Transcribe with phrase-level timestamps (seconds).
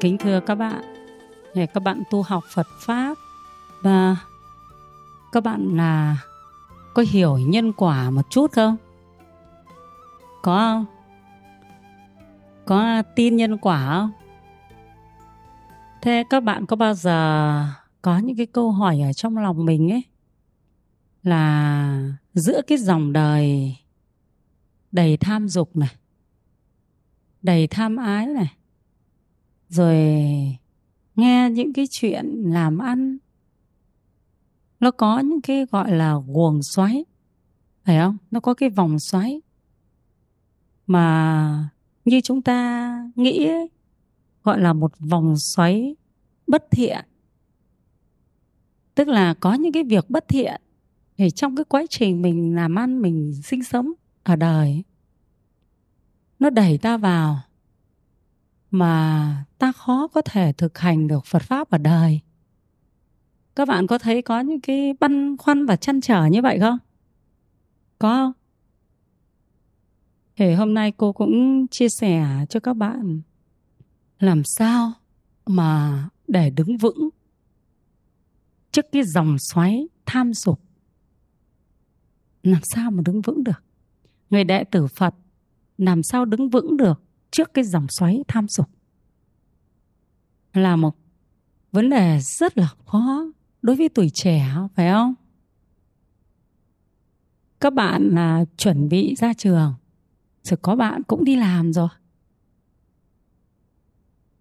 [0.00, 0.82] Kính thưa các bạn,
[1.54, 3.14] để các bạn tu học Phật Pháp
[3.82, 4.16] và
[5.32, 6.16] các bạn là
[6.94, 8.76] có hiểu nhân quả một chút không?
[10.42, 10.86] Có không?
[12.66, 14.10] Có tin nhân quả không?
[16.02, 17.64] Thế các bạn có bao giờ
[18.02, 20.02] có những cái câu hỏi ở trong lòng mình ấy
[21.22, 23.76] là giữa cái dòng đời
[24.92, 25.94] đầy tham dục này,
[27.42, 28.57] đầy tham ái này,
[29.68, 29.96] rồi
[31.16, 33.18] nghe những cái chuyện làm ăn
[34.80, 37.04] nó có những cái gọi là guồng xoáy
[37.88, 38.16] phải không?
[38.30, 39.40] Nó có cái vòng xoáy.
[40.86, 41.68] Mà
[42.04, 43.70] như chúng ta nghĩ ấy,
[44.44, 45.96] gọi là một vòng xoáy
[46.46, 47.04] bất thiện.
[48.94, 50.62] Tức là có những cái việc bất thiện
[51.16, 53.92] thì trong cái quá trình mình làm ăn mình sinh sống
[54.22, 54.84] ở đời
[56.38, 57.40] nó đẩy ta vào
[58.70, 62.20] mà ta khó có thể thực hành được Phật pháp ở đời.
[63.56, 66.78] Các bạn có thấy có những cái băn khoăn và chăn trở như vậy không?
[67.98, 68.32] Có không?
[70.36, 73.20] Thì hôm nay cô cũng chia sẻ cho các bạn
[74.18, 74.92] làm sao
[75.46, 77.08] mà để đứng vững
[78.72, 80.60] trước cái dòng xoáy tham dục.
[82.42, 83.62] Làm sao mà đứng vững được?
[84.30, 85.14] Người đệ tử Phật
[85.78, 88.68] làm sao đứng vững được trước cái dòng xoáy tham dục.
[90.52, 90.96] Là một
[91.72, 93.24] vấn đề rất là khó
[93.62, 95.14] đối với tuổi trẻ, phải không?
[97.60, 99.74] Các bạn là chuẩn bị ra trường,
[100.42, 101.88] rồi có bạn cũng đi làm rồi.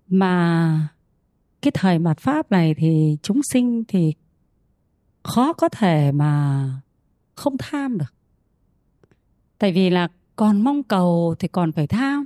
[0.08, 0.88] Mà
[1.62, 4.14] cái thời mạt pháp này thì chúng sinh thì
[5.24, 6.82] khó có thể mà
[7.36, 8.14] không tham được.
[9.58, 12.26] Tại vì là còn mong cầu thì còn phải tham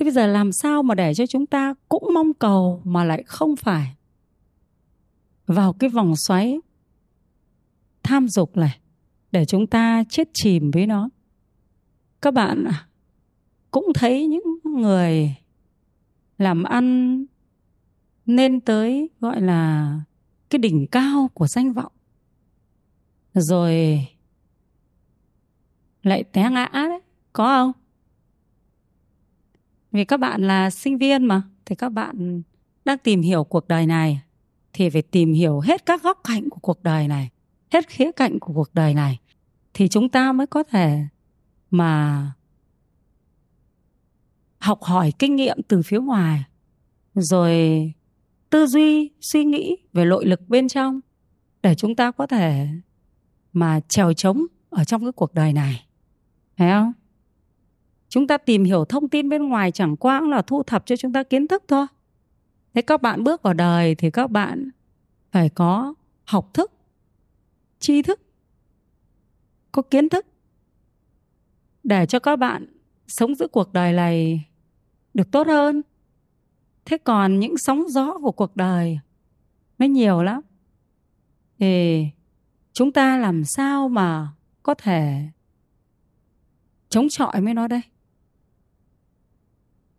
[0.00, 3.22] thế bây giờ làm sao mà để cho chúng ta cũng mong cầu mà lại
[3.26, 3.96] không phải?
[5.46, 6.58] Vào cái vòng xoáy
[8.02, 8.80] tham dục này,
[9.32, 11.08] để chúng ta chết chìm với nó.
[12.22, 12.64] Các bạn
[13.70, 15.34] cũng thấy những người
[16.38, 17.16] làm ăn
[18.26, 19.94] nên tới gọi là
[20.50, 21.92] cái đỉnh cao của danh vọng.
[23.34, 24.06] Rồi
[26.02, 27.00] lại té ngã đấy,
[27.32, 27.79] có không?
[29.92, 32.42] Vì các bạn là sinh viên mà, thì các bạn
[32.84, 34.20] đang tìm hiểu cuộc đời này,
[34.72, 37.30] thì phải tìm hiểu hết các góc cạnh của cuộc đời này,
[37.72, 39.18] hết khía cạnh của cuộc đời này,
[39.74, 41.02] thì chúng ta mới có thể
[41.70, 42.32] mà
[44.58, 46.44] học hỏi kinh nghiệm từ phía ngoài,
[47.14, 47.92] rồi
[48.50, 51.00] tư duy, suy nghĩ về nội lực bên trong
[51.62, 52.68] để chúng ta có thể
[53.52, 55.86] mà trèo trống ở trong cái cuộc đời này.
[56.56, 56.92] Phải không?
[58.10, 60.96] Chúng ta tìm hiểu thông tin bên ngoài chẳng qua cũng là thu thập cho
[60.96, 61.86] chúng ta kiến thức thôi.
[62.74, 64.70] Thế các bạn bước vào đời thì các bạn
[65.32, 65.94] phải có
[66.24, 66.72] học thức,
[67.78, 68.20] tri thức,
[69.72, 70.26] có kiến thức
[71.82, 72.66] để cho các bạn
[73.08, 74.44] sống giữa cuộc đời này
[75.14, 75.82] được tốt hơn.
[76.84, 78.98] Thế còn những sóng gió của cuộc đời
[79.78, 80.40] nó nhiều lắm.
[81.58, 82.06] Thì
[82.72, 84.28] chúng ta làm sao mà
[84.62, 85.22] có thể
[86.88, 87.80] chống chọi với nó đây?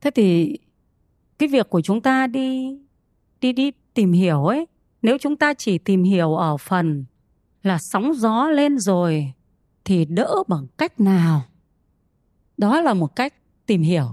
[0.02, 0.58] Thế thì
[1.40, 2.78] cái việc của chúng ta đi
[3.42, 4.68] đi đi tìm hiểu ấy,
[5.02, 7.06] nếu chúng ta chỉ tìm hiểu ở phần
[7.64, 9.34] là sóng gió lên rồi
[9.86, 11.42] thì đỡ bằng cách nào?
[12.58, 13.34] Đó là một cách
[13.66, 14.08] tìm hiểu.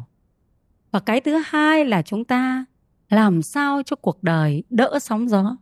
[0.90, 2.64] Và cái thứ hai là chúng ta
[3.08, 5.56] làm sao cho cuộc đời đỡ sóng gió?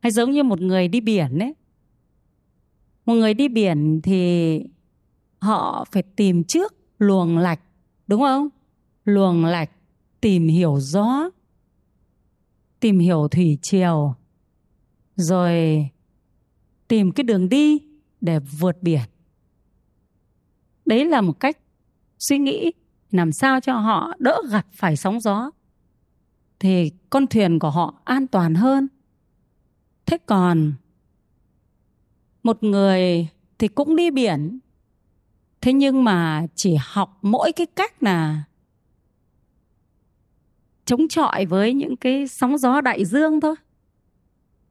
[0.00, 1.54] Hay giống như một người đi biển ấy.
[3.06, 4.60] Một người đi biển thì
[5.38, 7.60] họ phải tìm trước luồng lạch,
[8.06, 8.48] đúng không?
[9.04, 9.70] Luồng lạch,
[10.20, 11.30] tìm hiểu gió
[12.80, 14.14] tìm hiểu thủy triều.
[15.16, 15.88] Rồi
[16.88, 17.78] tìm cái đường đi
[18.20, 19.02] để vượt biển.
[20.84, 21.58] Đấy là một cách
[22.18, 22.72] suy nghĩ
[23.10, 25.50] làm sao cho họ đỡ gặp phải sóng gió.
[26.58, 28.88] Thì con thuyền của họ an toàn hơn.
[30.06, 30.72] Thế còn
[32.42, 33.28] một người
[33.58, 34.58] thì cũng đi biển.
[35.60, 38.44] Thế nhưng mà chỉ học mỗi cái cách là
[40.90, 43.54] chống chọi với những cái sóng gió đại dương thôi.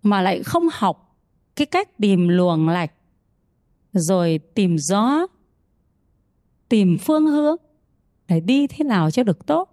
[0.04, 1.18] Mà lại không học
[1.56, 2.92] cái cách tìm luồng lạch,
[3.94, 5.28] rồi tìm gió,
[6.70, 7.56] tìm phương hướng
[8.28, 9.70] để đi thế nào cho được tốt.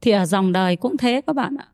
[0.00, 1.68] Thì ở dòng đời cũng thế các bạn ạ.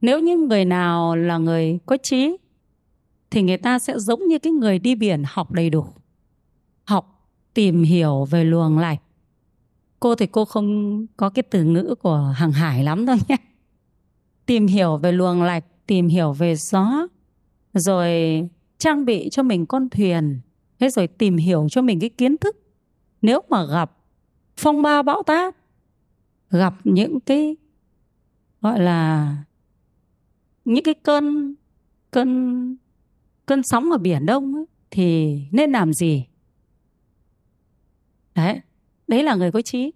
[0.00, 2.36] Nếu như người nào là người có trí
[3.30, 5.86] thì người ta sẽ giống như cái người đi biển học đầy đủ,
[6.84, 9.00] học tìm hiểu về luồng lạch
[10.00, 13.36] cô thì cô không có cái từ ngữ của hàng hải lắm đâu nhé.
[14.46, 17.06] Tìm hiểu về luồng lạch tìm hiểu về gió
[17.74, 18.10] rồi
[18.78, 20.40] trang bị cho mình con thuyền
[20.78, 22.56] thế rồi tìm hiểu cho mình cái kiến thức.
[23.22, 23.92] Nếu mà gặp
[24.56, 25.54] phong ba bão táp
[26.50, 27.56] gặp những cái
[28.60, 29.36] gọi là
[30.64, 31.54] những cái cơn
[32.10, 32.76] cơn
[33.46, 36.26] cơn sóng ở biển đông ấy, thì nên làm gì?
[38.34, 38.60] Đấy
[39.08, 39.92] đấy là người có trí.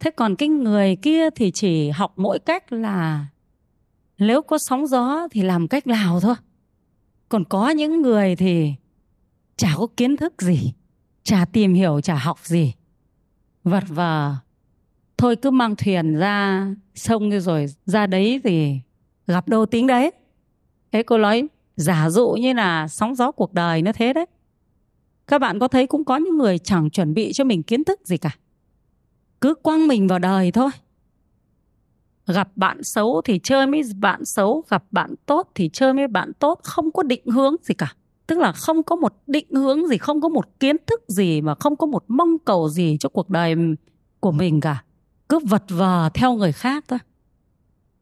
[0.00, 3.26] Thế còn cái người kia thì chỉ học mỗi cách là
[4.18, 6.34] nếu có sóng gió thì làm cách nào thôi.
[7.28, 8.72] Còn có những người thì
[9.56, 10.72] chả có kiến thức gì,
[11.22, 12.74] chả tìm hiểu, chả học gì.
[13.64, 14.34] Vật vờ,
[15.16, 18.78] thôi cứ mang thuyền ra sông rồi ra đấy thì
[19.26, 20.10] gặp đâu tính đấy.
[20.92, 24.26] Thế cô nói giả dụ như là sóng gió cuộc đời nó thế đấy
[25.26, 28.00] các bạn có thấy cũng có những người chẳng chuẩn bị cho mình kiến thức
[28.04, 28.30] gì cả.
[29.40, 30.70] Cứ quăng mình vào đời thôi.
[32.26, 36.32] Gặp bạn xấu thì chơi với bạn xấu, gặp bạn tốt thì chơi với bạn
[36.32, 37.92] tốt, không có định hướng gì cả.
[38.26, 41.54] Tức là không có một định hướng gì, không có một kiến thức gì mà
[41.54, 43.54] không có một mong cầu gì cho cuộc đời
[44.20, 44.84] của mình cả.
[45.28, 46.98] Cứ vật vờ theo người khác thôi.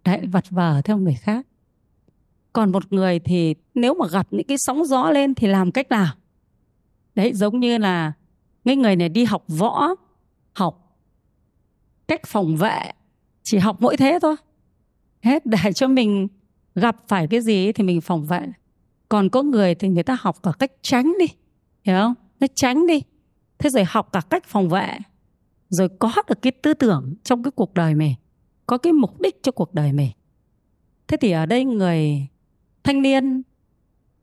[0.04, 1.46] Đấy, vật vờ theo người khác.
[2.52, 5.88] Còn một người thì nếu mà gặp những cái sóng gió lên thì làm cách
[5.88, 6.14] nào?
[7.14, 8.12] Đấy, giống như là
[8.64, 9.88] cái người này đi học võ,
[10.52, 10.98] học
[12.08, 12.92] cách phòng vệ,
[13.42, 14.36] chỉ học mỗi thế thôi.
[15.22, 16.28] Hết, để cho mình
[16.74, 18.40] gặp phải cái gì thì mình phòng vệ.
[19.08, 21.26] Còn có người thì người ta học cả cách tránh đi,
[21.84, 22.14] hiểu không?
[22.40, 23.02] Nó tránh đi.
[23.58, 24.98] Thế rồi học cả cách phòng vệ.
[25.68, 28.14] Rồi có được cái tư tưởng trong cái cuộc đời mình,
[28.66, 30.10] có cái mục đích cho cuộc đời mình.
[31.08, 32.26] Thế thì ở đây người
[32.84, 33.42] thanh niên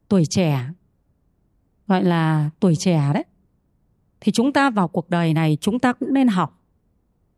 [0.08, 0.70] tuổi trẻ
[1.92, 3.24] gọi là tuổi trẻ đấy.
[4.20, 6.64] Thì chúng ta vào cuộc đời này, chúng ta cũng nên học.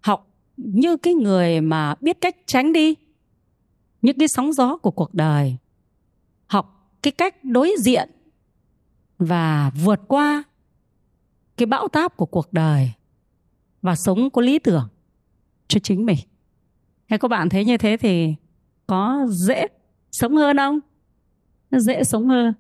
[0.02, 0.28] Học
[0.58, 2.96] như cái người mà biết cách tránh đi
[4.02, 5.58] những cái sóng gió của cuộc đời.
[6.48, 8.10] Học cái cách đối diện
[9.20, 10.44] và vượt qua
[11.58, 12.92] cái bão táp của cuộc đời
[13.82, 14.90] và sống có lý tưởng
[15.68, 16.20] cho chính mình.
[17.06, 18.36] Hay các bạn thấy như thế thì
[18.88, 19.68] có dễ
[20.12, 20.80] sống hơn không?
[21.72, 22.54] Dễ sống hơn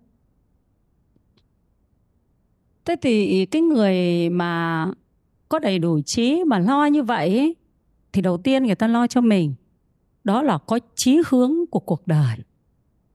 [2.85, 4.87] thế thì cái người mà
[5.49, 7.55] có đầy đủ trí mà lo như vậy
[8.13, 9.53] thì đầu tiên người ta lo cho mình.
[10.23, 12.37] Đó là có chí hướng của cuộc đời.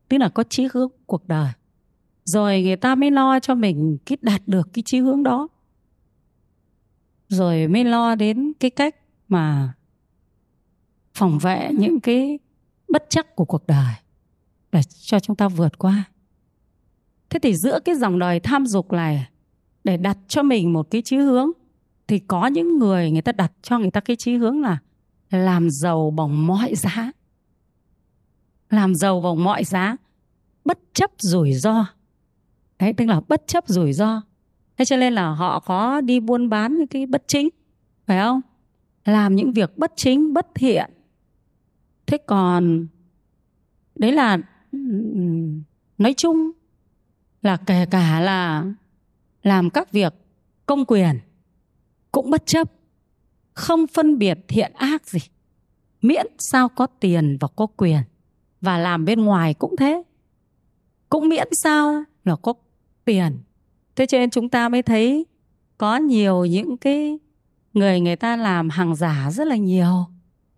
[0.08, 1.52] Tức là có chí hướng của cuộc đời.
[2.24, 5.48] Rồi người ta mới lo cho mình cái đạt được cái chí hướng đó.
[7.28, 8.96] Rồi mới lo đến cái cách
[9.28, 9.72] mà
[11.14, 12.38] phòng vệ những cái
[12.88, 13.94] bất chắc của cuộc đời
[14.72, 16.04] để cho chúng ta vượt qua.
[17.30, 19.28] Thế thì giữa cái dòng đời tham dục này
[19.84, 21.50] để đặt cho mình một cái chí hướng,
[22.06, 24.78] thì có những người người ta đặt cho người ta cái chí hướng là
[25.30, 27.12] làm giàu bằng mọi giá.
[28.70, 29.96] Làm giàu bằng mọi giá,
[30.64, 31.86] bất chấp rủi ro.
[32.78, 34.22] Đấy, tức là bất chấp rủi ro.
[34.76, 37.48] Thế cho nên là họ có đi buôn bán những cái bất chính,
[38.06, 38.40] phải không?
[39.04, 40.90] Làm những việc bất chính, bất thiện.
[42.06, 42.86] Thế còn
[43.94, 44.38] đấy là
[45.98, 46.50] nói chung
[47.42, 48.64] là kể cả là
[49.42, 50.14] làm các việc
[50.66, 51.20] công quyền
[52.12, 52.72] cũng bất chấp,
[53.54, 55.20] không phân biệt thiện ác gì,
[56.02, 58.02] miễn sao có tiền và có quyền,
[58.60, 60.02] và làm bên ngoài cũng thế,
[61.08, 62.54] cũng miễn sao là có
[63.04, 63.38] tiền.
[63.96, 65.26] Thế cho nên chúng ta mới thấy
[65.78, 67.18] có nhiều những cái
[67.72, 70.06] người người ta làm hàng giả rất là nhiều,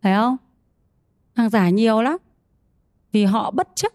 [0.03, 0.37] phải không?
[1.35, 2.17] Hàng giả nhiều lắm,
[3.13, 3.93] vì họ bất chấp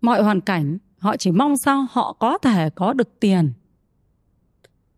[0.00, 3.52] mọi hoàn cảnh họ chỉ mong sao họ có thể có được tiền.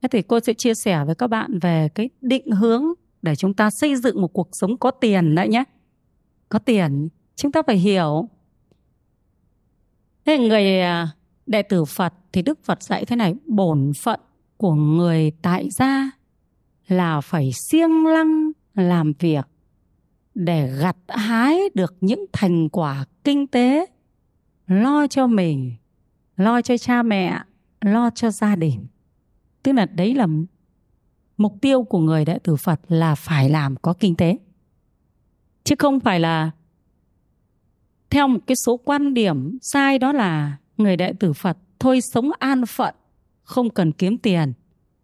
[0.02, 2.84] Thế thì cô sẽ chia sẻ với các bạn về cái định hướng
[3.22, 5.64] để chúng ta xây dựng một cuộc sống có tiền đấy nhé.
[6.48, 8.28] Có tiền, chúng ta phải hiểu.
[10.24, 11.08] Thế người à,
[11.46, 14.20] đệ tử phật thì đức phật dạy thế này, bổn phận
[14.56, 16.10] của người tại gia
[16.88, 19.46] là phải siêng lăng làm việc
[20.34, 23.86] để gặt hái được những thành quả kinh tế
[24.66, 25.72] lo cho mình
[26.36, 27.40] lo cho cha mẹ,
[27.80, 28.86] lo cho gia đình.
[29.62, 30.26] Tức là đấy là
[31.36, 34.38] mục tiêu của người đệ tử phật là phải làm có kinh tế.
[35.64, 36.50] Chứ không phải là
[38.10, 42.30] theo một cái số quan điểm sai đó là người đệ tử phật thôi sống
[42.38, 42.94] an phận,
[43.42, 44.52] không cần kiếm tiền.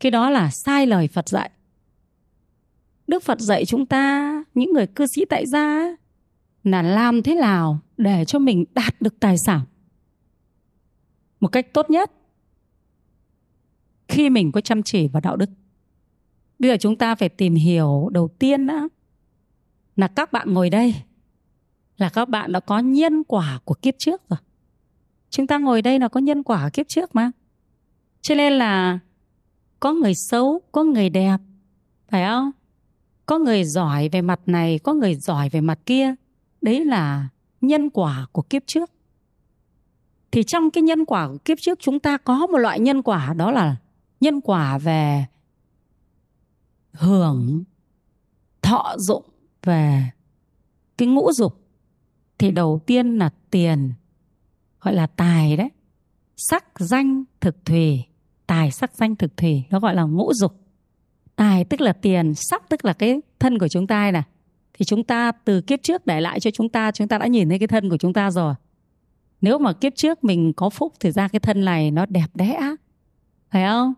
[0.00, 1.50] Cái đó là sai lời phật dạy.
[3.06, 5.96] Đức phật dạy chúng ta, những người cư sĩ tại gia
[6.64, 9.60] là làm thế nào để cho mình đạt được tài sản?
[11.40, 12.12] Một cách tốt nhất.
[14.08, 15.50] Khi mình có chăm chỉ và đạo đức.
[16.58, 18.88] Bây giờ chúng ta phải tìm hiểu đầu tiên đó
[19.96, 20.94] là các bạn ngồi đây,
[21.96, 24.38] là các bạn đã có nhân quả của kiếp trước rồi.
[25.30, 27.30] Chúng ta ngồi đây là có nhân quả kiếp trước mà.
[28.20, 28.98] Cho nên là
[29.80, 31.36] có người xấu, có người đẹp,
[32.08, 32.50] phải không?
[33.26, 36.14] Có người giỏi về mặt này, có người giỏi về mặt kia.
[36.60, 37.28] Đấy là
[37.60, 38.90] nhân quả của kiếp trước
[40.32, 43.34] thì trong cái nhân quả của kiếp trước chúng ta có một loại nhân quả,
[43.36, 43.76] đó là
[44.20, 45.26] nhân quả về
[46.92, 47.64] hưởng,
[48.62, 49.24] thọ dụng
[49.62, 50.04] về
[50.98, 51.56] cái ngũ dục.
[52.38, 53.92] Thì đầu tiên là tiền,
[54.80, 55.68] gọi là tài đấy.
[56.36, 58.04] Sắc danh thực thùy
[58.50, 60.52] tài sắc danh thực thùy nó gọi là ngũ dục.
[61.36, 64.22] Tài tức là tiền, sắc tức là cái thân của chúng ta này.
[64.74, 67.48] Thì chúng ta từ kiếp trước để lại cho chúng ta chúng ta đã nhìn
[67.48, 68.54] thấy cái thân của chúng ta rồi
[69.40, 72.60] nếu mà kiếp trước mình có phúc thì ra cái thân này nó đẹp đẽ.
[73.50, 73.94] Phải không?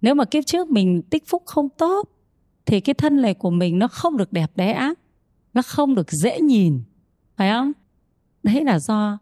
[0.00, 2.08] Nếu mà kiếp trước mình tích phúc không tốt,
[2.66, 4.92] thì cái thân này của mình nó không được đẹp đẽ,
[5.54, 6.82] nó không được dễ nhìn.
[7.36, 7.72] Phải không?
[8.42, 9.18] Đấy là do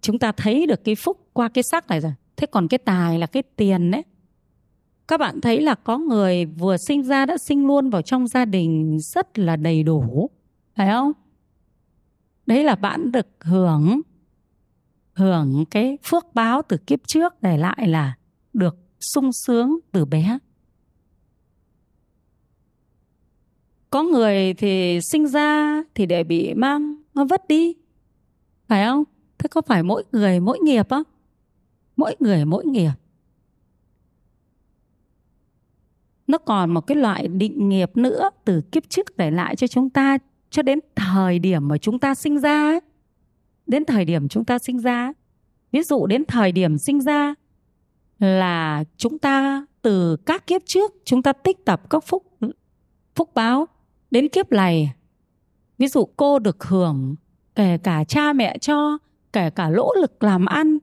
[0.00, 2.12] chúng ta thấy được cái phúc qua cái sắc này rồi.
[2.36, 4.02] Thế còn cái tài là cái tiền đấy.
[5.08, 8.44] Các bạn thấy là có người vừa sinh ra đã sinh luôn vào trong gia
[8.44, 10.30] đình rất là đầy đủ.
[10.76, 11.12] Phải không?
[12.46, 14.00] Đấy là bạn được hưởng
[15.12, 18.16] hưởng cái phước báo từ kiếp trước để lại là
[18.52, 20.38] được sung sướng từ bé.
[23.90, 27.74] Có người thì sinh ra thì để bị mang, nó vất đi.
[28.68, 29.04] Phải không?
[29.38, 31.02] Thế có phải mỗi người mỗi nghiệp á
[32.00, 32.92] mỗi người mỗi nghiệp.
[36.26, 39.90] Nó còn một cái loại định nghiệp nữa từ kiếp trước để lại cho chúng
[39.90, 40.18] ta,
[40.50, 42.80] cho đến thời điểm mà chúng ta sinh ra ấy
[43.70, 45.12] đến thời điểm chúng ta sinh ra.
[45.72, 47.34] Ví dụ đến thời điểm sinh ra
[48.18, 52.26] là chúng ta từ các kiếp trước, chúng ta tích tập các phúc
[53.14, 53.68] phúc báo
[54.10, 54.94] đến kiếp này.
[55.78, 57.14] Ví dụ cô được hưởng,
[57.54, 58.98] kể cả cha mẹ cho,
[59.32, 60.78] kể cả lỗ lực làm ăn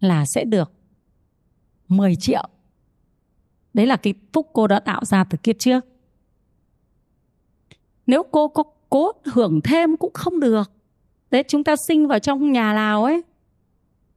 [0.00, 0.72] là sẽ được
[1.88, 2.48] 10 triệu.
[3.74, 5.84] Đấy là cái phúc cô đã tạo ra từ kiếp trước.
[8.06, 10.72] Nếu cô có cố hưởng thêm cũng không được
[11.30, 13.22] đấy chúng ta sinh vào trong nhà nào ấy?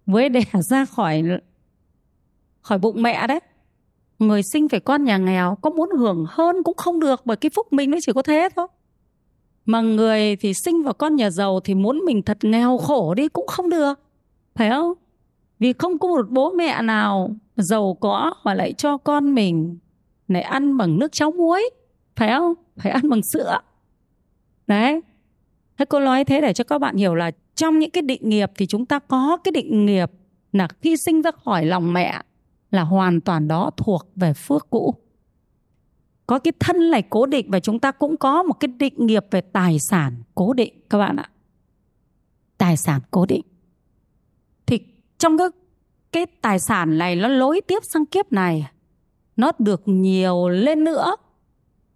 [0.05, 1.23] Với đẻ ra khỏi
[2.61, 3.39] khỏi bụng mẹ đấy.
[4.19, 7.49] Người sinh phải con nhà nghèo, có muốn hưởng hơn cũng không được, bởi cái
[7.55, 8.67] phúc mình nó chỉ có thế thôi.
[9.65, 13.27] Mà người thì sinh vào con nhà giàu thì muốn mình thật nghèo khổ đi
[13.27, 13.99] cũng không được.
[14.55, 14.93] Phải không?
[15.59, 19.77] Vì không có một bố mẹ nào giàu có mà lại cho con mình
[20.27, 21.69] lại ăn bằng nước cháo muối.
[22.15, 22.53] Phải không?
[22.77, 23.59] Phải ăn bằng sữa.
[24.67, 25.01] Đấy
[25.79, 28.51] thế cô nói thế để cho các bạn hiểu là trong những cái định nghiệp
[28.55, 30.11] thì chúng ta có cái định nghiệp
[30.51, 32.21] là khi sinh ra khỏi lòng mẹ
[32.71, 34.95] là hoàn toàn đó thuộc về phước cũ.
[36.27, 39.25] Có cái thân này cố định và chúng ta cũng có một cái định nghiệp
[39.31, 41.29] về tài sản cố định, các bạn ạ.
[42.57, 43.41] Tài sản cố định.
[44.65, 44.79] Thì
[45.17, 45.47] trong cái
[46.11, 48.67] cái tài sản này nó lối tiếp sang kiếp này,
[49.35, 51.15] nó được nhiều lên nữa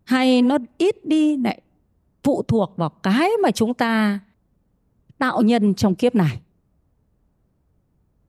[0.03, 1.61] hay nó ít đi lại
[2.23, 4.19] phụ thuộc vào cái mà chúng ta
[5.17, 6.41] tạo nhân trong kiếp này.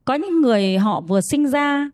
[0.05, 1.91] Có những người họ vừa sinh ra,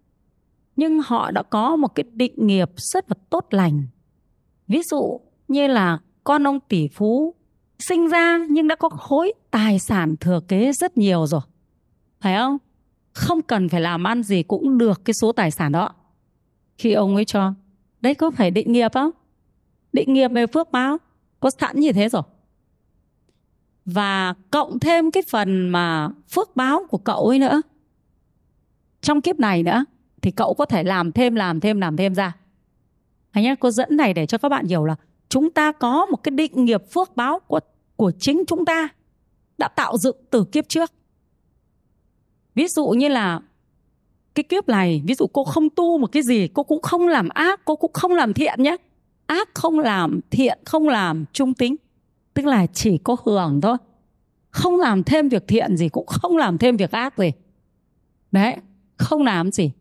[0.76, 3.82] nhưng họ đã có một cái định nghiệp rất là tốt lành.
[4.68, 7.34] Ví dụ như là con ông tỷ phú
[7.78, 11.40] sinh ra nhưng đã có khối tài sản thừa kế rất nhiều rồi.
[12.20, 12.58] Phải không?
[13.12, 15.90] Không cần phải làm ăn gì cũng được cái số tài sản đó.
[16.78, 17.52] Khi ông ấy cho,
[18.00, 19.10] đấy, có phải định nghiệp không?
[19.92, 20.98] Định nghiệp về phước báo
[21.40, 22.22] có sẵn như thế rồi.
[23.84, 27.62] Và cộng thêm cái phần mà phước báo của cậu ấy nữa.
[29.00, 29.84] Trong kiếp này nữa,
[30.22, 32.36] thì cậu có thể làm thêm làm thêm làm thêm ra.
[33.30, 34.96] Anh nhé, cô dẫn này để cho các bạn hiểu là
[35.28, 37.60] chúng ta có một cái định nghiệp phước báo của
[37.96, 38.88] của chính chúng ta
[39.58, 40.92] đã tạo dựng từ kiếp trước.
[42.54, 43.40] Ví dụ như là
[44.34, 47.28] cái kiếp này, ví dụ cô không tu một cái gì, cô cũng không làm
[47.28, 48.76] ác, cô cũng không làm thiện nhé
[49.30, 51.76] ác không làm thiện không làm trung tính.
[52.34, 53.76] Tức là chỉ có hưởng thôi.
[54.50, 57.32] Không làm thêm việc thiện gì cũng không làm thêm việc ác gì.
[58.32, 58.56] Đấy
[58.96, 59.72] không làm gì.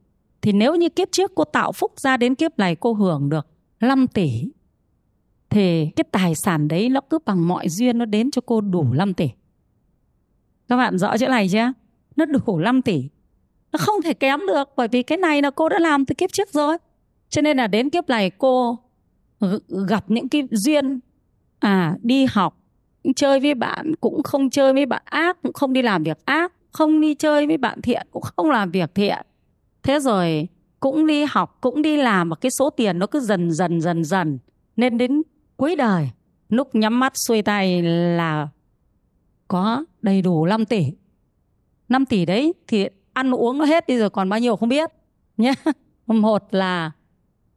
[0.42, 3.48] Thì nếu như kiếp trước cô tạo phúc ra đến kiếp này cô hưởng được
[3.80, 4.46] 5 tỷ
[5.50, 8.94] thì cái tài sản đấy nó cứ bằng mọi duyên nó đến cho cô đủ
[8.94, 9.30] 5 tỷ.
[10.68, 11.74] Các bạn rõ chỗ này chưa?
[12.16, 13.10] Nó đủ 5 tỷ.
[13.72, 16.32] Nó không thể kém được bởi vì cái này là cô đã làm từ kiếp
[16.32, 16.78] trước rồi.
[17.30, 18.80] Cho nên là đến kiếp này cô
[19.88, 21.00] gặp những cái duyên.
[21.60, 22.58] À đi học,
[23.16, 26.54] chơi với bạn cũng không chơi với bạn ác, cũng không đi làm việc ác,
[26.72, 29.26] không đi chơi với bạn thiện cũng không làm việc thiện.
[29.84, 30.48] Thế rồi
[30.80, 34.04] cũng đi học, cũng đi làm mà cái số tiền nó cứ dần dần dần
[34.04, 34.40] dần.
[34.76, 35.22] Nên đến
[35.58, 36.10] cuối đời,
[36.50, 37.82] lúc nhắm mắt xuôi tay
[38.18, 38.48] là
[39.48, 40.86] có đầy đủ 5 tỷ.
[41.90, 44.90] 5 tỷ đấy thì ăn uống nó hết đi rồi còn bao nhiêu không biết
[45.38, 45.54] nhé.
[46.08, 46.92] Một là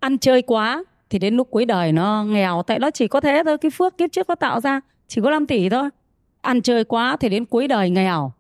[0.01, 3.43] ăn chơi quá thì đến lúc cuối đời nó nghèo, tại nó chỉ có thế
[3.45, 5.89] thôi, cái phước kiếp trước nó tạo ra chỉ có 5 tỷ thôi.
[6.41, 8.33] Ăn chơi quá thì đến cuối đời nghèo,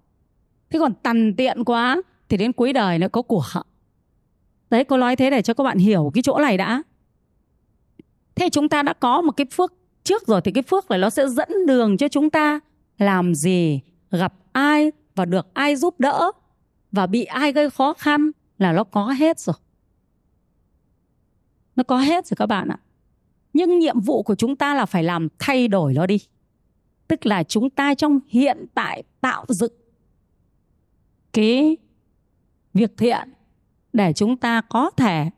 [0.70, 3.44] thế còn tằn tiện quá thì đến cuối đời nó có của.
[4.70, 6.82] Đấy cô nói thế để cho các bạn hiểu cái chỗ này đã.
[8.34, 9.72] Thế chúng ta đã có một cái phước
[10.04, 12.60] trước rồi thì cái phước này nó sẽ dẫn đường cho chúng ta
[12.98, 13.80] làm gì?
[14.10, 16.30] Gặp ai và được ai giúp đỡ
[16.92, 19.56] và bị ai gây khó khăn là nó có hết rồi
[21.76, 22.78] nó có hết rồi các bạn ạ.
[23.52, 26.18] Nhưng nhiệm vụ của chúng ta là phải làm thay đổi nó đi.
[27.08, 29.72] Tức là chúng ta trong hiện tại tạo dựng
[31.32, 31.76] cái
[32.74, 33.32] việc thiện
[33.92, 35.30] để chúng ta có thể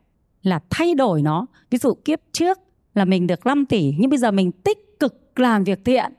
[0.43, 1.45] là thay đổi nó.
[1.69, 2.59] Ví dụ kiếp trước
[2.93, 6.13] là mình được 5 tỷ nhưng bây giờ mình tích cực làm việc thiện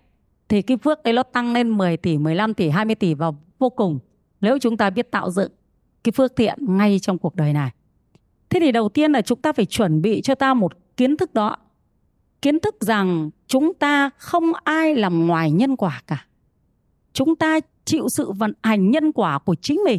[0.48, 3.70] thì cái phước đấy nó tăng lên 10 tỷ, 15 tỷ, 20 tỷ vào vô
[3.70, 3.98] cùng.
[4.40, 5.52] Nếu chúng ta biết tạo dựng
[6.04, 7.70] cái phước thiện ngay trong cuộc đời này.
[8.56, 11.34] Thế thì đầu tiên là chúng ta phải chuẩn bị cho ta một kiến thức
[11.34, 11.56] đó.
[12.42, 16.26] Kiến thức rằng chúng ta không ai làm ngoài nhân quả cả.
[17.12, 19.98] Chúng ta chịu sự vận hành nhân quả của chính mình.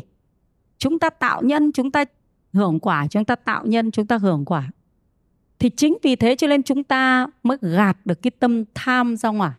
[0.78, 2.06] Chúng ta tạo nhân, chúng ta
[2.54, 4.70] hưởng quả, chúng ta tạo nhân, chúng ta hưởng quả.
[5.60, 9.30] Thì chính vì thế cho nên chúng ta mới gạt được cái tâm tham ra
[9.30, 9.54] ngoài.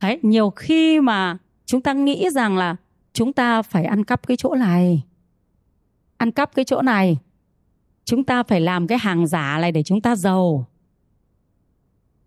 [0.00, 2.76] Đấy, nhiều khi mà chúng ta nghĩ rằng là
[3.12, 5.02] chúng ta phải ăn cắp cái chỗ này
[6.16, 7.18] ăn cắp cái chỗ này
[8.12, 10.66] chúng ta phải làm cái hàng giả này để chúng ta giàu.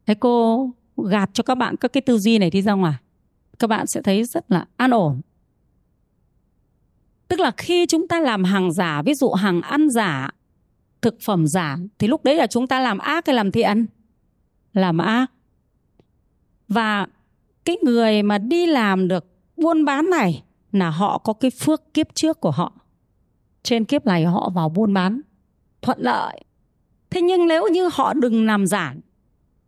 [0.06, 2.93] Thế cô gạt cho các bạn các cái tư duy này đi ra ngoài.
[3.60, 5.21] Các bạn sẽ thấy rất là an ổn.
[7.28, 10.30] Tức là khi chúng ta làm hàng giả, ví dụ hàng ăn giả,
[11.02, 13.86] thực phẩm giả, thì lúc đấy là chúng ta làm ác hay làm thiện?
[14.74, 15.32] Làm ác.
[16.67, 17.08] Và
[17.65, 19.26] cái người mà đi làm được
[19.58, 22.74] buôn bán này là họ có cái phước kiếp trước của họ.
[23.63, 25.21] Trên kiếp này họ vào buôn bán
[25.86, 26.41] thuận lợi.
[27.10, 28.95] Thế nhưng nếu như họ đừng làm giả,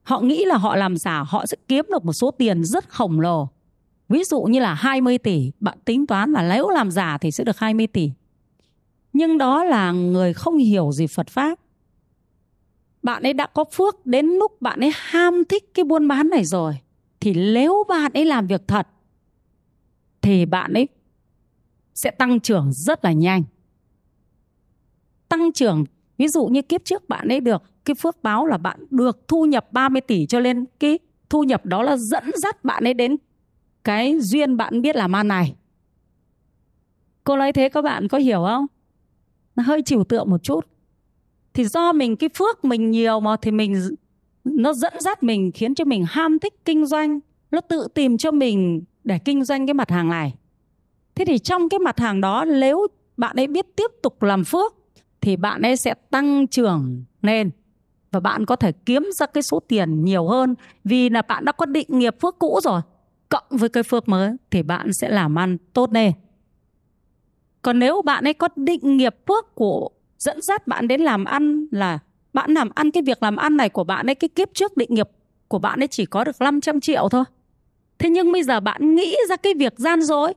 [0.03, 3.19] họ nghĩ là họ làm giả, họ sẽ kiếm được một số tiền rất khổng
[3.19, 3.49] lồ.
[4.09, 7.43] Ví dụ như là 20 tỷ, bạn tính toán là nếu làm giả thì sẽ
[7.43, 8.11] được 20 tỷ.
[9.13, 11.59] Nhưng đó là người không hiểu gì Phật pháp.
[13.03, 16.45] Bạn ấy đã có phước đến lúc bạn ấy ham thích cái buôn bán này
[16.45, 16.77] rồi,
[17.19, 18.87] thì nếu bạn ấy làm việc thật,
[20.21, 20.87] thì bạn ấy
[21.93, 23.43] sẽ tăng trưởng rất là nhanh.
[25.29, 25.85] Tăng trưởng
[26.17, 29.45] ví dụ như kiếp trước bạn ấy được cái phước báo là bạn được thu
[29.45, 30.99] nhập 30 tỷ cho nên cái
[31.29, 33.17] thu nhập đó là dẫn dắt bạn ấy đến
[33.83, 35.55] cái duyên bạn biết làm ăn này.
[37.23, 38.67] Cô nói thế các bạn có hiểu không?
[39.55, 40.67] Nó hơi trừu tượng một chút.
[41.53, 43.95] Thì do mình cái phước mình nhiều mà thì mình
[44.43, 47.19] nó dẫn dắt mình, khiến cho mình ham thích kinh doanh.
[47.51, 50.33] Nó tự tìm cho mình để kinh doanh cái mặt hàng này.
[51.15, 54.75] Thế thì trong cái mặt hàng đó, nếu bạn ấy biết tiếp tục làm phước
[55.21, 57.51] thì bạn ấy sẽ tăng trưởng lên.
[58.11, 61.51] Và bạn có thể kiếm ra cái số tiền nhiều hơn vì là bạn đã
[61.51, 62.81] có định nghiệp phước cũ rồi.
[63.29, 66.11] Cộng với cái phước mới thì bạn sẽ làm ăn tốt lên.
[67.61, 71.67] Còn nếu bạn ấy có định nghiệp phước của dẫn dắt bạn đến làm ăn
[71.71, 71.99] là
[72.33, 74.93] bạn làm ăn, cái việc làm ăn này của bạn ấy, cái kiếp trước định
[74.93, 75.09] nghiệp
[75.47, 77.23] của bạn ấy chỉ có được 500 triệu thôi.
[77.99, 80.33] Thế nhưng bây giờ bạn nghĩ ra cái việc gian dối,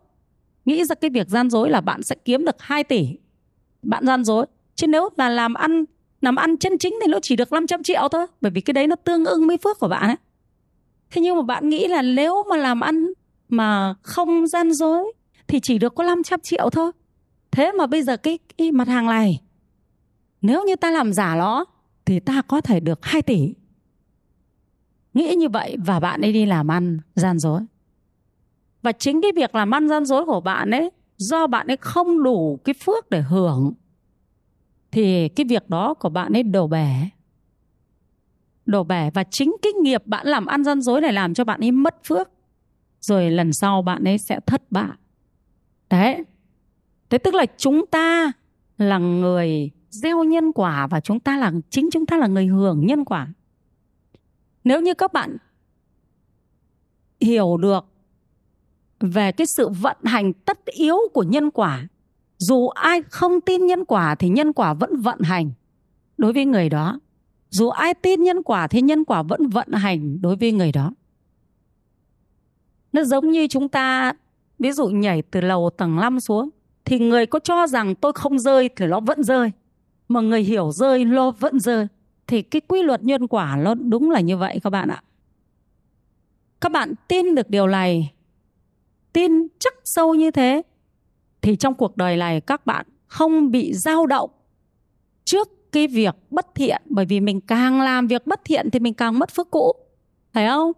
[0.64, 3.08] nghĩ ra cái việc gian dối là bạn sẽ kiếm được 2 tỷ.
[3.82, 4.46] Bạn gian dối
[4.80, 5.84] chứ nếu là làm ăn
[6.20, 8.26] làm ăn chân chính thì nó chỉ được 500 triệu thôi.
[8.40, 10.16] Bởi vì cái đấy nó tương ưng với phước của bạn ấy.
[11.10, 13.12] Thế nhưng mà bạn nghĩ là nếu mà làm ăn
[13.48, 15.12] mà không gian dối
[15.46, 16.92] thì chỉ được có 500 triệu thôi.
[17.50, 19.40] Thế mà bây giờ cái, cái mặt hàng này
[20.42, 21.64] nếu như ta làm giả nó
[22.04, 23.54] thì ta có thể được 2 tỷ.
[25.14, 27.60] Nghĩ như vậy và bạn ấy đi làm ăn gian dối.
[28.82, 32.22] Và chính cái việc làm ăn gian dối của bạn ấy do bạn ấy không
[32.22, 33.72] đủ cái phước để hưởng
[34.92, 36.94] thì cái việc đó của bạn ấy đổ bể.
[38.66, 41.60] Đổ bể và chính cái nghiệp bạn làm ăn gian dối này làm cho bạn
[41.60, 42.30] ấy mất phước.
[43.00, 44.96] Rồi lần sau bạn ấy sẽ thất bại.
[45.90, 46.24] Đấy.
[47.10, 48.32] Thế tức là chúng ta
[48.78, 52.86] là người gieo nhân quả và chúng ta là, chính chúng ta là người hưởng
[52.86, 53.28] nhân quả.
[54.64, 55.36] Nếu như các bạn
[57.20, 57.84] hiểu được
[59.00, 61.86] về cái sự vận hành tất yếu của nhân quả
[62.40, 65.50] dù ai không tin nhân quả thì nhân quả vẫn vận hành.
[66.18, 67.00] Đối với người đó,
[67.50, 70.92] dù ai tin nhân quả thì nhân quả vẫn vận hành đối với người đó.
[72.92, 74.12] Nó giống như chúng ta,
[74.58, 76.48] ví dụ nhảy từ lầu tầng 5 xuống,
[76.84, 79.50] thì người có cho rằng tôi không rơi thì nó vẫn rơi.
[80.08, 81.86] Mà người hiểu rơi lo vẫn rơi.
[82.26, 85.02] Thì cái quy luật nhân quả nó đúng là như vậy các bạn ạ.
[86.60, 88.12] Các bạn tin được điều này,
[89.12, 90.62] tin chắc sâu như thế
[91.42, 94.30] thì trong cuộc đời này các bạn không bị dao động
[95.24, 96.82] trước cái việc bất thiện.
[96.84, 99.72] Bởi vì mình càng làm việc bất thiện thì mình càng mất phước cũ.
[100.32, 100.72] Phải không?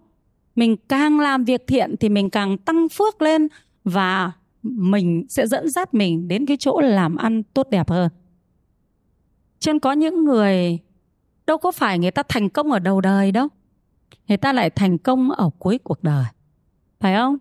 [0.57, 3.49] Mình càng làm việc thiện thì mình càng tăng phước lên
[3.85, 8.09] và mình sẽ dẫn dắt mình đến cái chỗ làm ăn tốt đẹp hơn.
[9.59, 10.79] Cho nên có những người,
[11.47, 13.49] đâu có phải người ta thành công ở đầu đời đâu.
[14.29, 16.25] Người ta lại thành công ở cuối cuộc đời.
[17.01, 17.39] Phải không?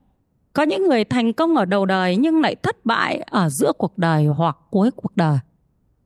[0.53, 3.97] Có những người thành công ở đầu đời nhưng lại thất bại ở giữa cuộc
[3.97, 5.37] đời hoặc cuối cuộc đời,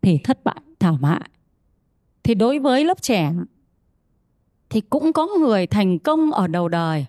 [0.02, 1.30] thì thất bại thảm hại.
[2.24, 3.32] Thì đối với lớp trẻ,
[4.70, 7.06] thì cũng có người thành công ở đầu đời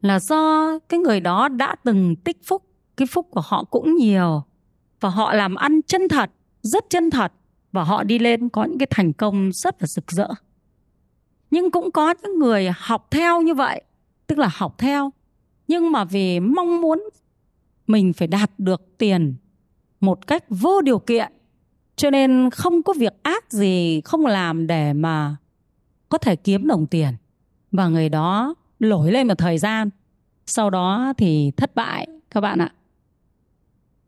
[0.00, 2.62] là do cái người đó đã từng tích phúc,
[2.96, 4.42] cái phúc của họ cũng nhiều
[5.00, 6.30] và họ làm ăn chân thật,
[6.62, 7.32] rất chân thật
[7.72, 10.28] và họ đi lên có những cái thành công rất là rực rỡ.
[11.50, 13.82] Nhưng cũng có những người học theo như vậy,
[14.26, 15.12] tức là học theo
[15.68, 17.08] nhưng mà vì mong muốn
[17.86, 19.34] mình phải đạt được tiền
[20.00, 21.32] một cách vô điều kiện,
[21.96, 25.36] cho nên không có việc ác gì, không làm để mà
[26.08, 27.14] có thể kiếm đồng tiền.
[27.72, 29.90] Và người đó lỗi lên một thời gian,
[30.46, 32.72] sau đó thì thất bại, các bạn ạ.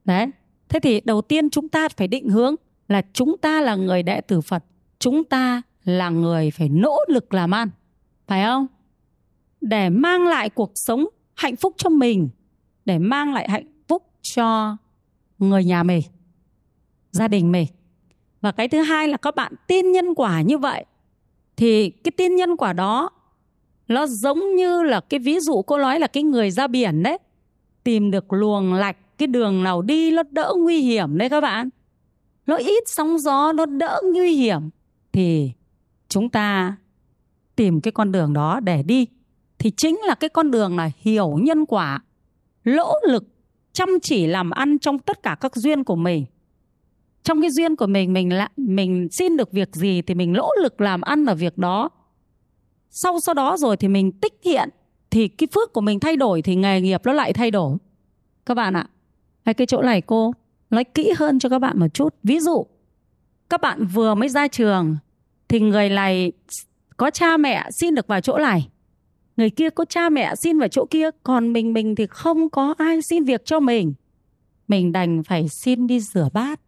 [0.05, 0.27] Đấy,
[0.69, 2.55] thế thì đầu tiên chúng ta phải định hướng
[2.89, 4.65] là chúng ta là người đệ tử phật,
[4.99, 7.71] chúng ta là người phải nỗ lực làm ăn,
[8.27, 8.67] phải không?
[9.61, 11.07] Để mang lại cuộc sống
[11.37, 12.29] hạnh phúc cho mình
[12.85, 14.77] để mang lại hạnh phúc cho
[15.39, 16.03] người nhà mình,
[17.13, 17.67] gia đình mình.
[18.41, 20.85] Và cái thứ hai là các bạn tin nhân quả như vậy,
[21.57, 23.11] thì cái tin nhân quả đó
[23.89, 27.19] nó giống như là cái ví dụ cô nói là cái người ra biển đấy,
[27.85, 31.69] tìm được luồng lạch, cái đường nào đi nó đỡ nguy hiểm đấy các bạn.
[32.47, 34.71] Nó ít sóng gió, nó đỡ nguy hiểm,
[35.13, 35.53] thì
[36.09, 36.77] chúng ta
[37.57, 39.07] tìm cái con đường đó để đi
[39.67, 42.03] thì chính là cái con đường là hiểu nhân quả,
[42.65, 43.25] lỗ lực,
[43.73, 46.25] chăm chỉ làm ăn trong tất cả các duyên của mình.
[47.23, 50.51] Trong cái duyên của mình mình lại, mình xin được việc gì thì mình lỗ
[50.63, 51.89] lực làm ăn ở việc đó.
[52.91, 54.69] Sau sau đó rồi thì mình tích hiện,
[55.11, 57.77] thì cái phước của mình thay đổi thì nghề nghiệp nó lại thay đổi.
[58.47, 58.87] Các bạn ạ
[59.45, 60.33] hay cái chỗ này cô,
[60.71, 62.15] nói kỹ hơn cho các bạn một chút.
[62.23, 62.67] Ví dụ,
[63.51, 64.97] các bạn vừa mới ra trường
[65.49, 66.33] thì người này
[66.97, 68.69] có cha mẹ xin được vào chỗ này
[69.37, 72.75] người kia có cha mẹ xin vào chỗ kia, còn mình mình thì không có
[72.79, 73.95] ai xin việc cho mình.
[74.69, 76.61] Mình đành phải xin đi rửa bát.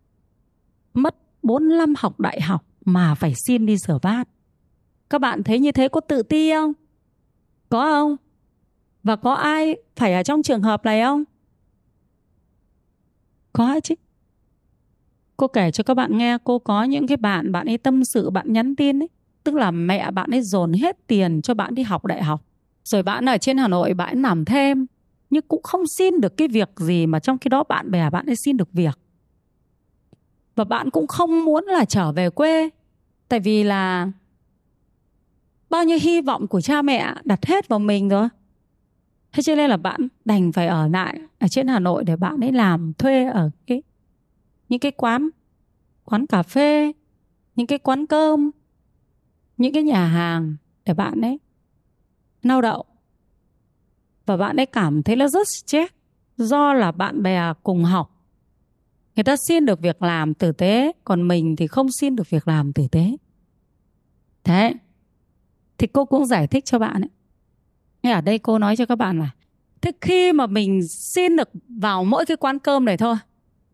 [0.95, 4.29] Mất 4 năm học đại học mà phải xin đi rửa bát.
[5.11, 6.73] Các bạn thấy như thế có tự ti không?
[7.69, 8.17] Có không?
[9.03, 11.25] Và có ai phải ở trong trường hợp này không?
[13.53, 13.95] Có chứ.
[15.37, 18.31] Cô kể cho các bạn nghe, cô có những cái bạn bạn ấy tâm sự,
[18.31, 19.09] bạn nhắn tin ấy.
[19.45, 22.48] Tức là mẹ bạn ấy dồn hết tiền cho bạn đi học đại học
[22.89, 24.87] rồi bạn ở trên hà nội bạn làm thêm,
[25.31, 28.27] nhưng cũng không xin được cái việc gì mà trong khi đó bạn bè bạn
[28.27, 28.99] ấy xin được việc.
[30.55, 32.69] Và bạn cũng không muốn là trở về quê,
[33.29, 34.11] tại vì là
[35.71, 38.29] bao nhiêu hy vọng của cha mẹ đặt hết vào mình rồi.
[39.33, 42.41] Thế cho nên là bạn đành phải ở lại ở trên hà nội để bạn
[42.41, 43.83] ấy làm thuê ở cái,
[44.69, 45.29] những cái quán
[46.05, 46.93] quán cà phê,
[47.57, 48.51] những cái quán cơm,
[49.57, 51.39] những cái nhà hàng để bạn ấy
[52.43, 52.85] nao đậu.
[54.27, 55.93] Và bạn ấy cảm thấy là rất stress
[56.37, 58.15] do là bạn bè cùng học.
[59.17, 62.49] Người ta xin được việc làm tử tế, còn mình thì không xin được việc
[62.49, 63.17] làm tử tế.
[64.45, 64.75] Thế,
[65.79, 67.11] thì cô cũng giải thích cho bạn ấy.
[68.03, 69.31] Nghe ở đây cô nói cho các bạn là,
[69.81, 73.17] thế khi mà mình xin được vào mỗi cái quán cơm này thôi,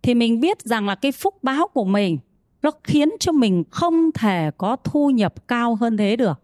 [0.03, 2.19] thì mình biết rằng là cái phúc báo của mình,
[2.63, 6.41] nó khiến cho mình không thể có thu nhập cao hơn thế được.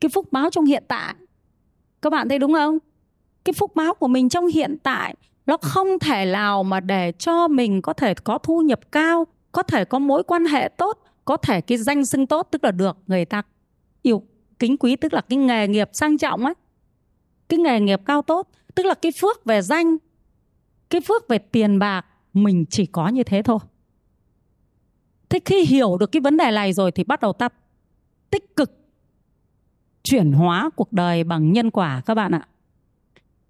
[0.00, 1.14] Cái phúc báo trong hiện tại
[2.02, 2.78] các bạn thấy đúng không?
[3.44, 5.14] Cái phúc báo của mình trong hiện tại
[5.46, 9.62] nó không thể nào mà để cho mình có thể có thu nhập cao, có
[9.62, 12.96] thể có mối quan hệ tốt, có thể cái danh xưng tốt, tức là được
[13.06, 13.42] người ta
[14.02, 14.22] yêu
[14.58, 16.54] kính quý, tức là cái nghề nghiệp sang trọng ấy.
[17.48, 19.96] Cái nghề nghiệp cao tốt, tức là cái phước về danh,
[20.90, 23.58] cái phước về tiền bạc, mình chỉ có như thế thôi.
[25.28, 27.48] Thế khi hiểu được cái vấn đề này rồi thì bắt đầu ta
[28.30, 28.79] tích cực
[30.10, 32.48] chuyển hóa cuộc đời bằng nhân quả các bạn ạ.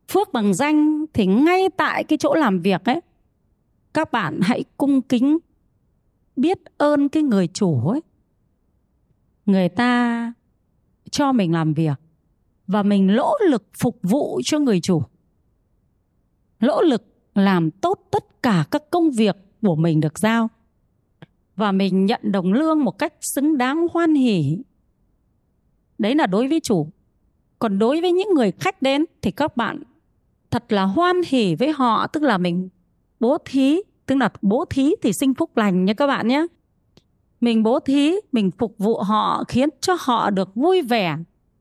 [0.09, 3.01] Phước bằng danh thì ngay tại cái chỗ làm việc ấy,
[3.94, 5.38] các bạn hãy cung kính,
[6.37, 8.01] biết ơn cái người chủ ấy.
[9.46, 10.33] Người ta
[11.11, 12.01] cho mình làm việc
[12.66, 15.03] và mình nỗ lực phục vụ cho người chủ
[16.61, 20.49] nỗ lực làm tốt tất cả các công việc của mình được giao.
[21.57, 24.59] Và mình nhận đồng lương một cách xứng đáng, hoan hỉ
[26.00, 26.88] đấy là đối với chủ.
[27.58, 29.82] Còn đối với những người khách đến thì các bạn
[30.50, 32.68] thật là hoan hỉ với họ, tức là mình
[33.20, 36.46] bố thí, tức là bố thí thì sinh phúc lành nha các bạn nhé.
[37.40, 41.16] Mình bố thí, mình phục vụ họ, khiến cho họ được vui vẻ,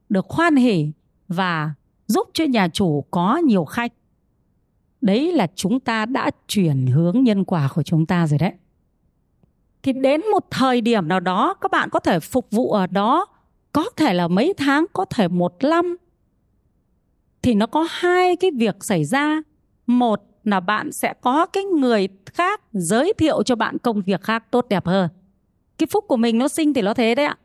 [0.09, 0.91] được hoan hỉ
[1.27, 1.73] và
[2.07, 3.93] giúp cho nhà chủ có nhiều khách.
[5.01, 8.53] Đấy là chúng ta đã chuyển hướng nhân quả của chúng ta rồi đấy.
[9.83, 13.25] Thì đến một thời điểm nào đó, các bạn có thể phục vụ ở đó
[13.73, 15.97] có thể là mấy tháng, có thể một năm.
[17.41, 19.41] Thì nó có hai cái việc xảy ra.
[19.87, 24.51] Một là bạn sẽ có cái người khác giới thiệu cho bạn công việc khác
[24.51, 25.09] tốt đẹp hơn.
[25.77, 27.37] Cái phúc của mình nó sinh thì nó thế đấy ạ.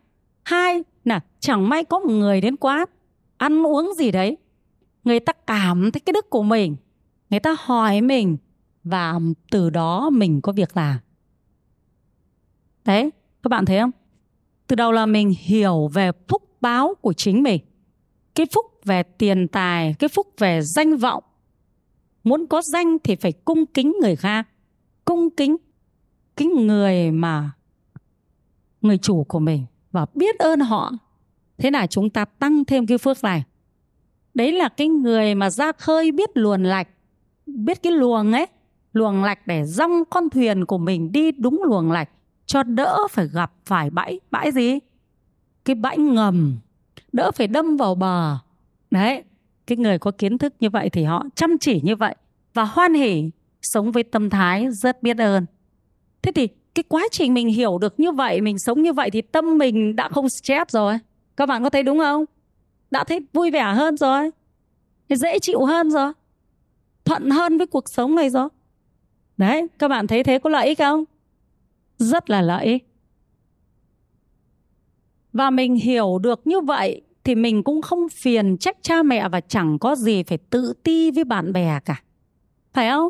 [0.44, 2.88] Hai là chẳng may có một người đến quán,
[3.36, 4.36] ăn uống gì đấy.
[5.04, 6.76] Người ta cảm thấy cái đức của mình,
[7.30, 8.36] người ta hỏi mình
[8.84, 10.96] và từ đó mình có việc làm.
[12.84, 13.10] Đấy,
[13.42, 13.90] các bạn thấy không?
[14.66, 17.60] Từ đầu là mình hiểu về phúc báo của chính mình.
[18.34, 21.24] Cái phúc về tiền tài, cái phúc về danh vọng.
[22.24, 24.48] Muốn có danh thì phải cung kính người khác.
[25.04, 25.56] Cung kính
[26.36, 27.50] cái người mà,
[28.80, 29.64] người chủ của mình.
[29.92, 30.92] Và biết ơn họ.
[31.58, 33.44] Thế là chúng ta tăng thêm cái phước này.
[34.34, 36.88] Đấy là cái người mà ra khơi biết luồn lạch,
[37.46, 38.46] biết cái luồng ấy,
[38.92, 42.10] luồng lạch để rong con thuyền của mình đi đúng luồng lạch
[42.46, 44.78] cho đỡ phải gặp phải bãi bãi gì?
[45.64, 46.56] Cái bãi ngầm,
[47.12, 48.38] đỡ phải đâm vào bờ.
[48.90, 49.22] Đấy,
[49.66, 52.14] cái người có kiến thức như vậy thì họ chăm chỉ như vậy
[52.54, 53.30] và hoan hỉ,
[53.62, 55.46] sống với tâm thái rất biết ơn.
[56.22, 59.22] Thế thì cái quá trình mình hiểu được như vậy, mình sống như vậy thì
[59.22, 60.98] tâm mình đã không stress rồi.
[61.36, 62.24] Các bạn có thấy đúng không?
[62.90, 64.30] Đã thấy vui vẻ hơn rồi,
[65.08, 66.12] dễ chịu hơn rồi,
[67.04, 68.48] thuận hơn với cuộc sống này rồi.
[69.36, 71.04] Đấy, các bạn thấy thế có lợi ích không?
[71.98, 72.64] Rất là lợi.
[72.64, 72.86] Ích
[75.34, 79.40] và mình hiểu được như vậy thì mình cũng không phiền trách cha mẹ và
[79.40, 82.02] chẳng có gì phải tự ti với bạn bè cả.
[82.72, 83.08] Phải không?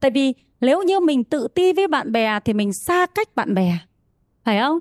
[0.00, 3.54] Tại vì nếu như mình tự ti với bạn bè thì mình xa cách bạn
[3.54, 3.78] bè.
[4.44, 4.78] Phải không?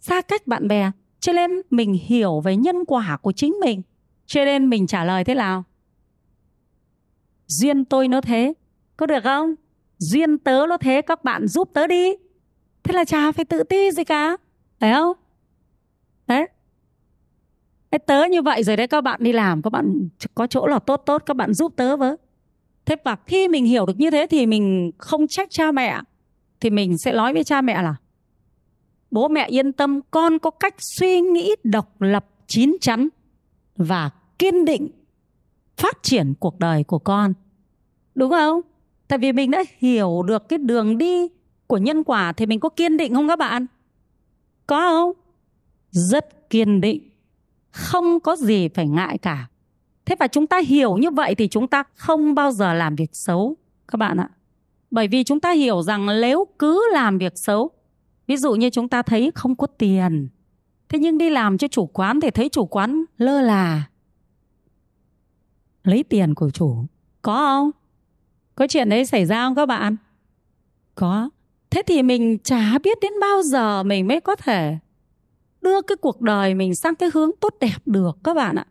[0.00, 3.82] Xa cách bạn bè, cho nên mình hiểu về nhân quả của chính mình.
[4.26, 5.64] Cho nên mình trả lời thế nào?
[7.46, 8.52] Duyên tôi nó thế.
[8.96, 9.54] Có được không?
[9.98, 12.12] Duyên tớ nó thế, các bạn giúp tớ đi
[12.84, 14.36] thế là chả phải tự ti gì cả.
[14.80, 15.16] Phải không?
[16.26, 16.48] Đấy.
[17.90, 20.78] Cái tớ như vậy rồi đấy, các bạn đi làm, các bạn có chỗ là
[20.78, 22.16] tốt tốt, các bạn giúp tớ với.
[22.84, 26.00] Thế và khi mình hiểu được như thế thì mình không trách cha mẹ,
[26.60, 27.94] thì mình sẽ nói với cha mẹ là,
[29.10, 33.08] bố mẹ yên tâm, con có cách suy nghĩ độc lập, chín chắn
[33.76, 34.88] và kiên định
[35.76, 37.32] phát triển cuộc đời của con.
[38.14, 38.60] Đúng không?
[39.08, 41.28] Tại vì mình đã hiểu được cái đường đi
[41.74, 43.66] của nhân quả thì mình có kiên định không các bạn?
[44.66, 45.12] Có không?
[45.90, 47.10] Rất kiên định.
[47.70, 49.48] Không có gì phải ngại cả.
[50.04, 53.10] Thế và chúng ta hiểu như vậy thì chúng ta không bao giờ làm việc
[53.12, 53.56] xấu,
[53.88, 54.30] các bạn ạ.
[54.90, 57.70] Bởi vì chúng ta hiểu rằng nếu cứ làm việc xấu,
[58.26, 60.28] ví dụ như chúng ta thấy không có tiền,
[60.88, 63.82] thế nhưng đi làm cho chủ quán thì thấy chủ quán lơ là.
[65.84, 66.84] Lấy tiền của chủ,
[67.22, 67.70] có không?
[68.54, 69.96] Có chuyện đấy xảy ra không các bạn?
[70.94, 71.30] Có
[71.74, 74.78] thế thì mình chả biết đến bao giờ mình mới có thể
[75.60, 78.66] đưa cái cuộc đời mình sang cái hướng tốt đẹp được các bạn ạ.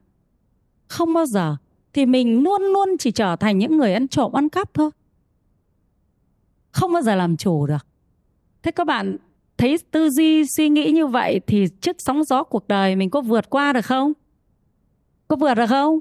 [0.87, 1.55] Không bao giờ.
[1.93, 4.89] Thì mình luôn luôn chỉ trở thành những người ăn trộm, ăn cắp thôi.
[6.71, 7.87] Không bao giờ làm chủ được.
[8.63, 9.17] Thế các bạn
[9.57, 13.21] thấy tư duy, suy nghĩ như vậy thì trước sóng gió cuộc đời mình có
[13.21, 14.13] vượt qua được không?
[15.27, 15.99] Có vượt được không?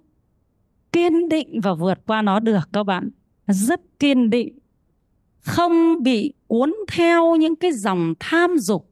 [0.93, 3.11] Kiên định và vượt qua nó được các bạn.
[3.47, 4.59] Rất kiên định.
[5.41, 8.91] Không bị cuốn theo những cái dòng tham dục,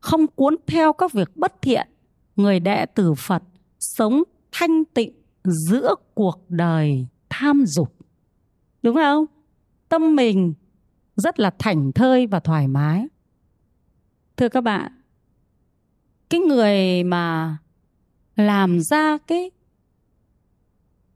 [0.00, 1.88] không cuốn theo các việc bất thiện.
[2.36, 3.42] Người đệ tử phật
[3.78, 5.12] sống thanh tịnh
[5.44, 7.94] giữa cuộc đời tham dục.
[8.82, 9.24] Đúng không?
[9.88, 10.54] Tâm mình
[11.16, 13.06] rất là thảnh thơi và thoải mái.
[14.36, 14.92] Thưa các bạn,
[16.30, 17.56] cái người mà
[18.36, 19.50] làm ra cái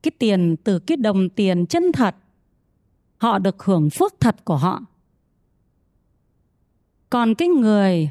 [0.02, 2.16] cái tiền từ cái đồng tiền chân thật,
[3.16, 4.82] họ được hưởng phước thật của họ
[7.12, 8.10] còn cái người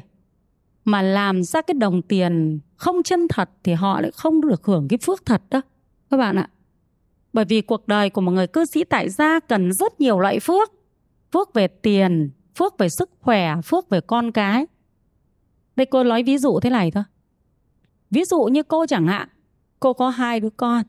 [0.84, 4.88] mà làm ra cái đồng tiền không chân thật thì họ lại không được hưởng
[4.88, 5.60] cái phước thật đó,
[6.10, 6.50] các bạn ạ.
[7.32, 10.40] Bởi vì cuộc đời của một người cư sĩ tại gia cần rất nhiều loại
[10.40, 10.72] phước
[11.32, 14.66] phước về tiền, phước về sức khỏe, phước về con cái.
[15.76, 17.04] Đây cô nói ví dụ thế này thôi.
[18.10, 19.28] Ví dụ như cô chẳng hạn,
[19.80, 20.82] cô có hai đứa con.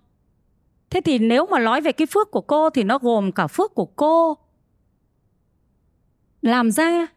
[0.89, 3.75] Thế thì nếu mà nói về cái phước của cô thì nó gồm cả phước
[3.75, 4.37] của cô.
[6.41, 7.07] Làm ra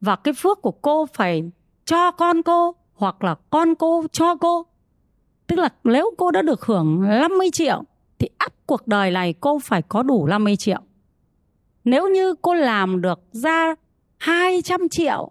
[0.00, 1.50] và cái phước của cô phải
[1.84, 4.66] cho con cô, hoặc là con cô cho cô.
[5.46, 7.82] Tức là nếu cô đã được hưởng 50 triệu,
[8.18, 10.80] thì ắt cuộc đời này cô phải có đủ 50 triệu.
[11.84, 13.74] Nếu như cô làm được ra
[14.18, 15.30] 200 triệu,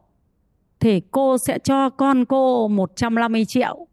[0.79, 3.87] thì cô sẽ cho con cô 150 triệu.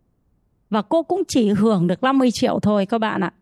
[0.71, 3.33] Và cô cũng chỉ hưởng được 50 triệu thôi các bạn ạ.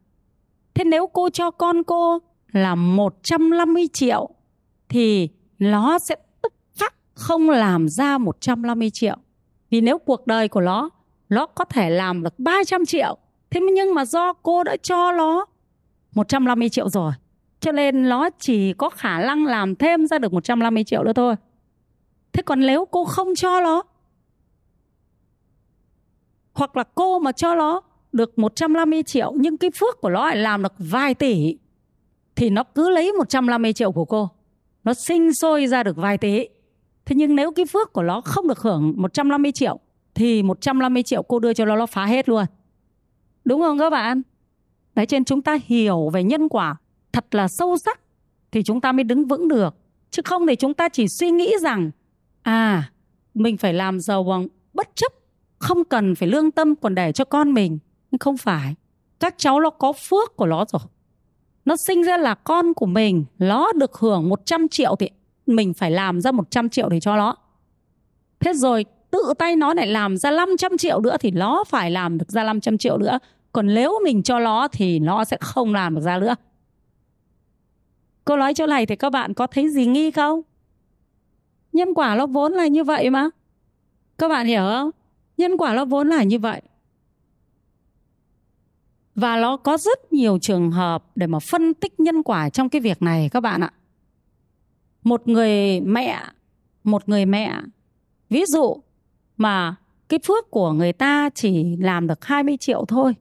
[0.75, 2.19] Thế nếu cô cho con cô
[2.53, 4.29] là 150 triệu,
[4.89, 6.17] thì nó sẽ
[7.15, 9.17] không làm ra 150 triệu.
[9.71, 10.91] Vì nếu cuộc đời của nó
[11.29, 13.19] nó có thể làm được 300 triệu,
[13.51, 15.47] thế nhưng mà do cô đã cho nó
[16.15, 17.13] 150 triệu rồi,
[17.61, 21.35] cho nên nó chỉ có khả năng làm thêm ra được 150 triệu nữa thôi.
[22.33, 23.83] Thế còn nếu cô không cho nó,
[26.53, 27.81] hoặc là cô mà cho nó
[28.13, 31.59] được 150 triệu, nhưng cái phước của nó lại làm được vài tỷ,
[32.37, 34.31] thì nó cứ lấy 150 triệu của cô.
[34.85, 36.49] Nó sinh sôi ra được vài tỷ.
[37.07, 39.79] Thế nhưng nếu cái phước của nó không được hưởng 150 triệu,
[40.15, 42.45] thì 150 triệu cô đưa cho nó nó phá hết luôn.
[43.45, 44.23] Đúng không các bạn?
[44.95, 46.77] Đấy trên chúng ta hiểu về nhân quả
[47.13, 48.01] thật là sâu sắc
[48.53, 49.77] thì chúng ta mới đứng vững được.
[50.11, 51.91] Chứ không thì chúng ta chỉ suy nghĩ rằng
[52.43, 52.91] à
[53.35, 55.13] mình phải làm giàu bằng bất chấp,
[55.59, 57.79] không cần phải lương tâm còn để cho con mình
[58.11, 58.75] nhưng không phải
[59.21, 60.83] các cháu nó có phước của nó rồi
[61.65, 65.11] nó sinh ra là con của mình, nó được hưởng 100 triệu thì
[65.47, 67.37] mình phải làm ra 100 triệu để cho nó.
[68.41, 72.19] Thế rồi, tự tay nó lại làm ra 500 triệu nữa thì nó phải làm
[72.19, 73.19] được ra 500 triệu nữa.
[73.53, 76.35] Còn nếu mình cho nó thì nó sẽ không làm được ra nữa.
[78.25, 80.43] Câu nói chỗ này thì các bạn có thấy gì nghi không?
[81.73, 83.29] Nhân quả nó vốn là như vậy mà.
[84.19, 84.91] Các bạn hiểu không?
[85.37, 86.63] Nhân quả nó vốn là như vậy.
[89.15, 92.81] Và nó có rất nhiều trường hợp để mà phân tích nhân quả trong cái
[92.81, 93.73] việc này các bạn ạ
[95.05, 96.21] một người mẹ,
[96.85, 97.61] một người mẹ.
[98.31, 98.77] Ví dụ
[99.37, 99.75] mà
[100.09, 103.15] cái phước của người ta chỉ làm được 20 triệu thôi,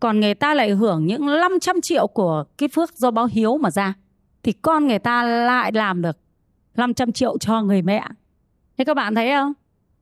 [0.00, 3.70] còn người ta lại hưởng những 500 triệu của cái phước do báo hiếu mà
[3.70, 3.94] ra,
[4.42, 6.18] thì con người ta lại làm được
[6.76, 8.04] 500 triệu cho người mẹ.
[8.78, 9.52] Thế các bạn thấy không?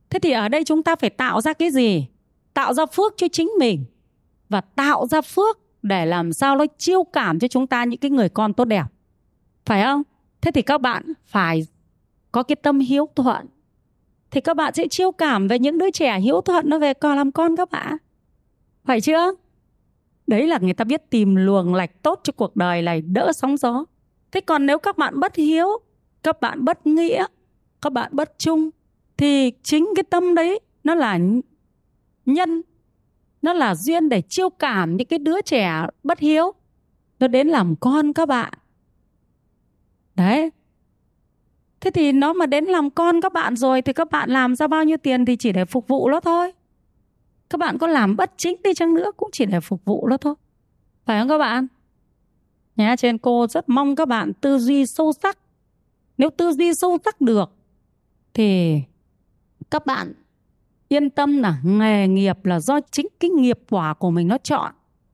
[0.09, 2.07] Thế thì ở đây chúng ta phải tạo ra cái gì?
[2.53, 3.85] Tạo ra phước cho chính mình
[4.49, 8.11] và tạo ra phước để làm sao nó chiêu cảm cho chúng ta những cái
[8.11, 8.85] người con tốt đẹp.
[9.65, 10.03] Phải không?
[10.41, 11.67] Thế thì các bạn phải
[12.31, 13.47] có cái tâm hiếu thuận.
[14.31, 17.17] Thì các bạn sẽ chiêu cảm về những đứa trẻ hiếu thuận nó về còn
[17.17, 17.97] làm con các bạn.
[18.85, 19.33] Phải chưa?
[20.27, 23.57] Đấy là người ta biết tìm luồng lạch tốt cho cuộc đời này, đỡ sóng
[23.57, 23.85] gió.
[24.31, 25.67] Thế còn nếu các bạn bất hiếu,
[26.23, 27.25] các bạn bất nghĩa,
[27.81, 28.69] các bạn bất trung,
[29.17, 31.19] thì chính cái tâm đấy nó là
[32.25, 32.61] nhân,
[33.41, 36.51] nó là duyên để chiêu cảm những cái đứa trẻ bất hiếu.
[37.19, 38.53] Nó đến làm con các bạn
[40.15, 40.51] đấy.
[41.81, 44.67] Thế thì nó mà đến làm con các bạn rồi thì các bạn làm ra
[44.67, 46.51] bao nhiêu tiền thì chỉ để phục vụ nó thôi.
[47.49, 50.17] Các bạn có làm bất chính đi chăng nữa cũng chỉ để phục vụ nó
[50.17, 50.35] thôi.
[51.05, 51.67] Phải không các bạn?
[52.75, 55.37] Nhá, trên cô rất mong các bạn tư duy sâu sắc.
[56.17, 57.51] Nếu tư duy sâu sắc được
[58.33, 58.81] thì
[59.71, 60.13] các bạn
[60.87, 64.71] yên tâm là nghề nghiệp là do chính cái nghiệp quả của mình nó chọn.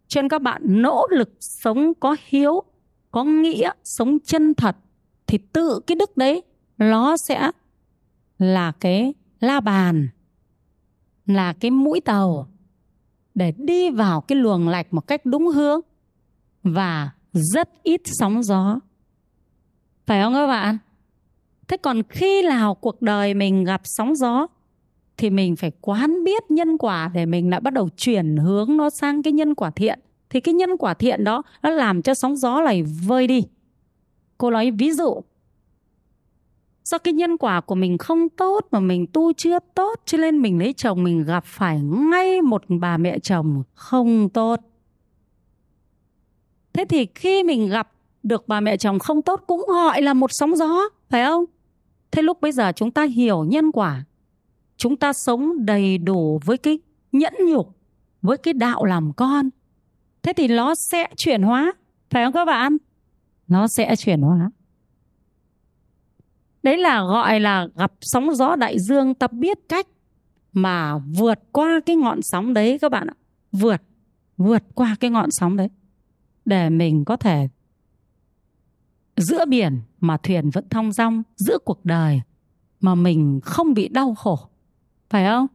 [0.08, 2.64] Cho nên các bạn nỗ lực sống có hiếu,
[3.12, 4.76] có nghĩa, sống chân thật
[5.28, 6.44] thì tự cái đức đấy,
[6.78, 7.52] nó sẽ
[8.40, 10.08] là cái la bàn,
[11.26, 12.48] là cái mũi tàu
[13.36, 15.80] để đi vào cái luồng lạch một cách đúng hướng
[16.64, 18.80] và rất ít sóng gió.
[20.06, 20.78] Phải không các bạn?
[21.68, 24.48] Thế còn khi nào cuộc đời mình gặp sóng gió
[25.18, 28.90] thì mình phải quán biết nhân quả để mình lại bắt đầu chuyển hướng nó
[28.90, 30.00] sang cái nhân quả thiện.
[30.30, 33.44] Thì cái nhân quả thiện đó nó làm cho sóng gió này vơi đi
[34.38, 35.22] cô nói ví dụ.
[36.84, 40.42] Do cái nhân quả của mình không tốt mà mình tu chưa tốt cho nên
[40.42, 44.60] mình lấy chồng, mình gặp phải ngay một bà mẹ chồng không tốt.
[46.74, 47.92] Thế thì khi mình gặp
[48.24, 51.46] được bà mẹ chồng không tốt cũng gọi là một sóng gió, phải không?
[52.12, 54.04] Thế lúc bây giờ chúng ta hiểu nhân quả.
[54.78, 56.80] Chúng ta sống đầy đủ với cái
[57.12, 57.78] nhẫn nhục,
[58.22, 59.50] với cái đạo làm con.
[60.24, 61.74] Thế thì nó sẽ chuyển hóa,
[62.10, 62.78] phải không các bạn?
[63.48, 64.50] Nó sẽ chuyển hóa.
[66.64, 69.14] Đấy là gọi là gặp sóng gió đại dương.
[69.14, 69.88] Ta biết cách
[70.54, 73.16] mà vượt qua cái ngọn sóng đấy các bạn ạ.
[73.52, 73.82] Vượt
[74.38, 75.70] vượt qua cái ngọn sóng đấy
[76.46, 77.48] để mình có thể
[79.18, 82.22] giữa biển mà thuyền vẫn thong dong, giữa cuộc đời
[82.82, 84.40] mà mình không bị đau khổ.
[85.10, 85.48] Phải không?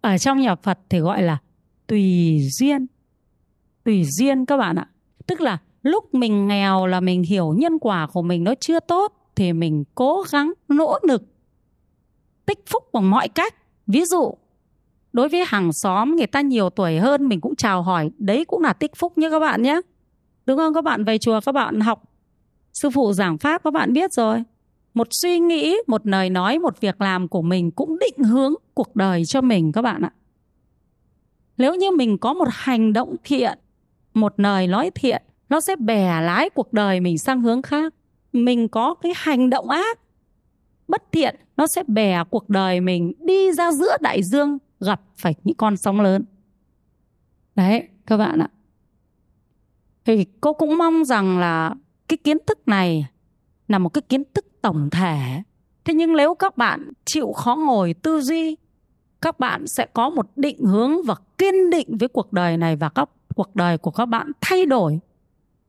[0.00, 1.38] Ở trong nhà phật thì gọi là
[1.86, 2.86] tùy duyên.
[3.84, 4.88] Tùy duyên các bạn ạ.
[5.26, 9.12] Tức là lúc mình nghèo là mình hiểu nhân quả của mình nó chưa tốt,
[9.36, 11.22] thì mình cố gắng nỗ lực,
[12.46, 13.54] tích phúc bằng mọi cách.
[13.86, 14.34] Ví dụ,
[15.12, 18.62] đối với hàng xóm, người ta nhiều tuổi hơn, mình cũng chào hỏi, đấy cũng
[18.62, 19.80] là tích phúc nhé các bạn nhé.
[20.46, 20.74] Đúng không?
[20.74, 22.02] Các bạn về chùa, các bạn học
[22.72, 24.42] sư phụ giảng pháp, các bạn biết rồi.
[24.94, 28.96] Một suy nghĩ, một lời nói, một việc làm của mình cũng định hướng cuộc
[28.96, 30.12] đời cho mình các bạn ạ.
[31.56, 33.58] Nếu như mình có một hành động thiện,
[34.14, 37.94] một lời nói thiện nó sẽ bè lái cuộc đời mình sang hướng khác.
[38.32, 40.00] Mình có cái hành động ác,
[40.88, 45.34] bất thiện, nó sẽ bè cuộc đời mình đi ra giữa đại dương, gặp phải
[45.44, 46.24] những con sóng lớn.
[47.54, 48.48] Đấy, các bạn ạ.
[50.04, 51.74] Thì cô cũng mong rằng là
[52.08, 53.06] cái kiến thức này
[53.68, 55.42] là một cái kiến thức tổng thể.
[55.84, 58.56] Thế nhưng nếu các bạn chịu khó ngồi tư duy,
[59.20, 62.88] các bạn sẽ có một định hướng và kiên định với cuộc đời này và
[62.88, 65.00] các cuộc đời của các bạn thay đổi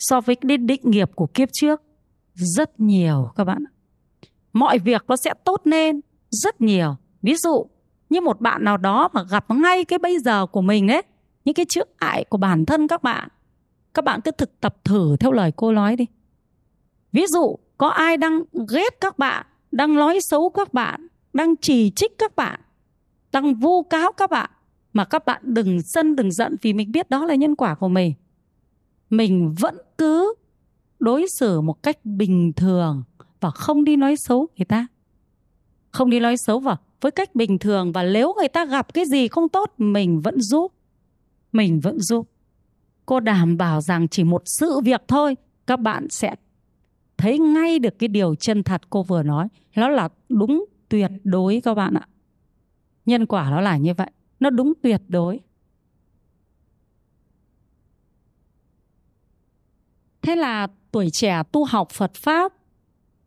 [0.01, 1.81] so với cái định nghiệp của kiếp trước.
[2.33, 3.63] Rất nhiều các bạn
[4.53, 5.99] mọi việc nó sẽ tốt lên,
[6.29, 6.95] rất nhiều.
[7.21, 7.65] Ví dụ
[8.09, 11.01] như một bạn nào đó mà gặp ngay cái bây giờ của mình ấy,
[11.45, 13.29] những cái trước ngại của bản thân các bạn
[13.93, 16.05] các bạn cứ thực tập thử theo lời cô nói đi.
[17.11, 18.43] Ví dụ có ai đang
[18.73, 22.59] ghét các bạn, đang nói xấu các bạn, đang chỉ trích các bạn,
[23.31, 24.49] đang vu cáo các bạn,
[24.93, 27.87] mà các bạn đừng sân đừng giận vì mình biết đó là nhân quả của
[27.87, 28.13] mình.
[29.09, 30.33] Mình vẫn cứ
[30.99, 33.03] đối xử một cách bình thường
[33.39, 34.87] và không đi nói xấu người ta.
[35.91, 39.05] Không đi nói xấu và với cách bình thường và nếu người ta gặp cái
[39.05, 40.73] gì không tốt, mình vẫn giúp.
[41.51, 42.29] Mình vẫn giúp.
[43.05, 45.35] Cô đảm bảo rằng chỉ một sự việc thôi,
[45.67, 46.35] các bạn sẽ
[47.17, 49.47] thấy ngay được cái điều chân thật cô vừa nói.
[49.75, 52.07] Nó là đúng tuyệt đối các bạn ạ.
[53.05, 54.11] Nhân quả nó là như vậy.
[54.39, 55.39] Nó đúng tuyệt đối.
[60.22, 62.53] Thế là tuổi trẻ tu học phật pháp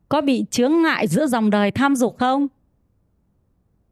[0.08, 2.46] có bị chướng ngại giữa dòng đời tham dục không?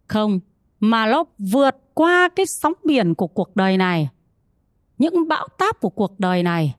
[0.06, 0.40] Không,
[0.80, 4.08] mà nó vượt qua cái sóng biển của cuộc đời này,
[4.98, 6.74] những bão táp của cuộc đời này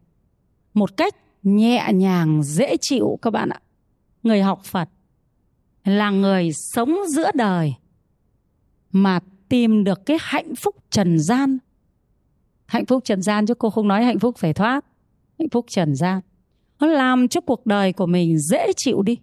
[0.73, 3.59] một cách nhẹ nhàng, dễ chịu các bạn ạ.
[4.23, 4.89] Người học phật
[5.83, 7.73] là người sống giữa đời
[8.91, 9.19] mà
[9.49, 11.57] tìm được cái hạnh phúc trần gian.
[12.65, 14.85] Hạnh phúc trần gian chứ cô không nói hạnh phúc phải thoát
[15.39, 16.21] hạnh phúc trần gian.
[16.79, 19.17] Nó làm cho cuộc đời của mình dễ chịu đi.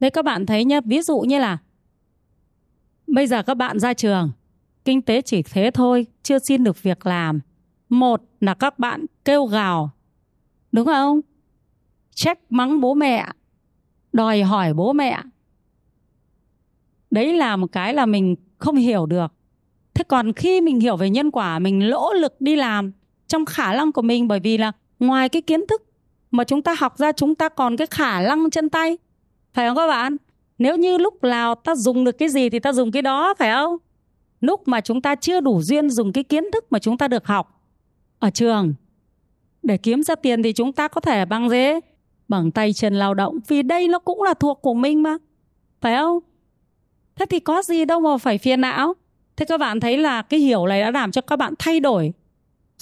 [0.00, 1.58] Đây các bạn thấy nhé ví dụ như là
[3.06, 4.32] bây giờ các bạn ra trường,
[4.84, 7.40] kinh tế chỉ thế thôi, chưa xin được việc làm.
[7.88, 9.90] Một là các bạn kêu gào,
[10.72, 11.20] đúng không?
[12.14, 13.28] Trách mắng bố mẹ,
[14.12, 15.22] đòi hỏi bố mẹ.
[17.10, 19.32] Đấy là một cái là mình không hiểu được.
[19.94, 22.92] Thế còn khi mình hiểu về nhân quả, mình lỗ lực đi làm
[23.32, 24.28] trong khả năng của mình.
[24.28, 25.82] Bởi vì là ngoài cái kiến thức
[26.30, 28.98] mà chúng ta học ra, chúng ta còn cái khả năng chân tay.
[29.52, 30.16] Phải không các bạn?
[30.58, 33.52] Nếu như lúc nào ta dùng được cái gì thì ta dùng cái đó, phải
[33.52, 33.76] không?
[34.40, 37.26] Lúc mà chúng ta chưa đủ duyên dùng cái kiến thức mà chúng ta được
[37.26, 37.62] học
[38.18, 38.74] ở trường,
[39.62, 41.66] để kiếm ra tiền thì chúng ta có thể bằng gì?
[42.28, 43.38] Bằng tay chân lao động.
[43.48, 45.16] Vì đây nó cũng là thuộc của mình mà.
[45.80, 46.18] Phải không?
[47.16, 48.94] Thế thì có gì đâu mà phải phiền não.
[49.36, 52.12] Thế các bạn thấy là cái hiểu này đã làm cho các bạn thay đổi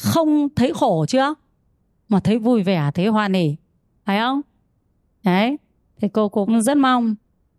[0.03, 1.35] không thấy khổ chưa?
[2.09, 3.57] Mà thấy vui vẻ, thấy hoan hỉ
[4.05, 4.41] phải không?
[5.23, 5.57] Đấy,
[6.01, 7.15] thì cô cũng rất mong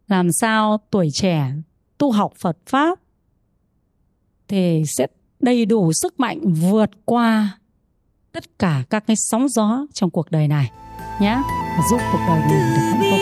[0.08, 1.52] làm sao tuổi trẻ
[1.98, 3.00] tu học Phật pháp
[4.48, 5.08] thì sẽ
[5.40, 7.58] đầy đủ sức mạnh vượt qua
[8.32, 10.72] tất cả các cái sóng gió trong cuộc đời này
[11.22, 11.42] nhé
[11.78, 13.20] và giúp cuộc đời mình được hạnh phúc.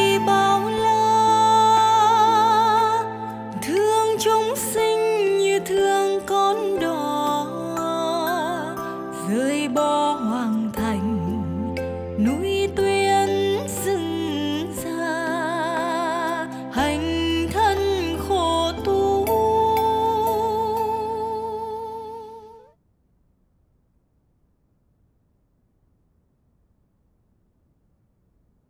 [3.62, 6.49] Thương chúng sinh như thương con.